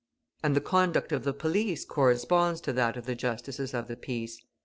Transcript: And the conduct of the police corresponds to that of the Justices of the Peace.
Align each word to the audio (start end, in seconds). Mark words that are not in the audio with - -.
And 0.41 0.55
the 0.55 0.61
conduct 0.61 1.11
of 1.11 1.25
the 1.25 1.31
police 1.31 1.85
corresponds 1.85 2.59
to 2.61 2.73
that 2.73 2.97
of 2.97 3.05
the 3.05 3.13
Justices 3.13 3.71
of 3.75 3.87
the 3.87 3.95
Peace. 3.95 4.41